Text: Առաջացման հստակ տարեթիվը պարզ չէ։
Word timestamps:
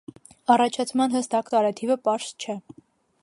Առաջացման 0.53 1.13
հստակ 1.17 1.53
տարեթիվը 1.55 1.99
պարզ 2.09 2.31
չէ։ 2.47 2.57